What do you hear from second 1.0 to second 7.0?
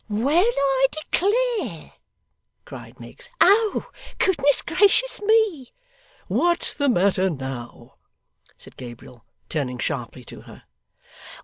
declare,' cried Miggs. 'Oh! Goodness gracious me!' 'What's the